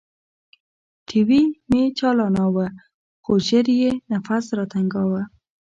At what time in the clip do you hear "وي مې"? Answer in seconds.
1.27-1.83